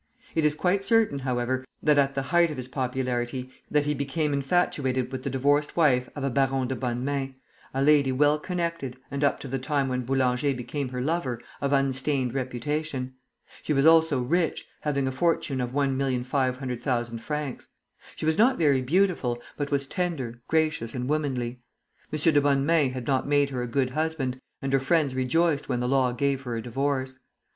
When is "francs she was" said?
17.19-18.39